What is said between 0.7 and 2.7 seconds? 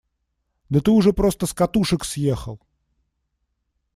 Да ты уже просто с катушек съехал!